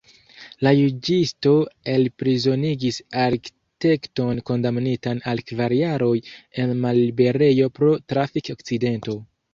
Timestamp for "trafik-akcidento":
8.15-9.21